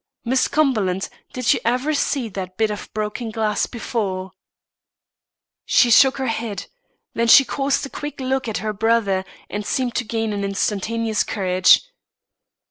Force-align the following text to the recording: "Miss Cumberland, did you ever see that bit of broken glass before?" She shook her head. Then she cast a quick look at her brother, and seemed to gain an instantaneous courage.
"Miss 0.25 0.47
Cumberland, 0.47 1.09
did 1.31 1.53
you 1.53 1.59
ever 1.63 1.93
see 1.93 2.27
that 2.29 2.57
bit 2.57 2.71
of 2.71 2.91
broken 2.91 3.29
glass 3.29 3.67
before?" 3.67 4.31
She 5.67 5.91
shook 5.91 6.17
her 6.17 6.25
head. 6.25 6.65
Then 7.13 7.27
she 7.27 7.45
cast 7.45 7.85
a 7.85 7.89
quick 7.91 8.19
look 8.19 8.47
at 8.47 8.57
her 8.65 8.73
brother, 8.73 9.23
and 9.47 9.63
seemed 9.63 9.93
to 9.97 10.03
gain 10.03 10.33
an 10.33 10.43
instantaneous 10.43 11.23
courage. 11.23 11.81